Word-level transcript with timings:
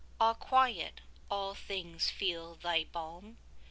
20 0.17 0.17
Ah 0.19 0.33
Quiet, 0.33 1.01
all 1.29 1.53
things 1.53 2.09
feel 2.09 2.55
thy 2.55 2.85
balm! 2.85 3.37